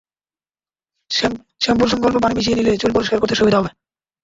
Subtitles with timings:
[1.61, 3.71] শ্যাম্পুর সঙ্গে অল্প পানি মিশিয়ে নিলে চুল পরিষ্কার করতে সুবিধা হবে।